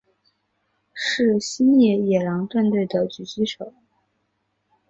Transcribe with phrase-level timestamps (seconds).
[0.95, 3.71] 是星际野狼队的狙击手。